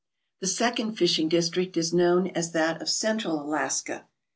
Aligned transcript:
The 0.39 0.47
second 0.47 0.95
fishing 0.95 1.29
district 1.29 1.77
is 1.77 1.93
known 1.93 2.29
as 2.29 2.53
that 2.53 2.81
of 2.81 2.89
Central 2.89 3.39
Alaska. 3.39 4.07